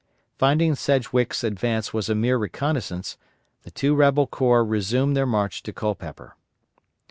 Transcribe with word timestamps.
Finding 0.39 0.73
Sedgwick's 0.73 1.43
advance 1.43 1.93
was 1.93 2.09
a 2.09 2.15
mere 2.15 2.35
reconnoissance, 2.39 3.17
the 3.61 3.69
two 3.69 3.93
rebel 3.93 4.25
corps 4.25 4.65
resumed 4.65 5.15
their 5.15 5.27
march 5.27 5.61
to 5.61 5.71
Culpeper. 5.71 6.35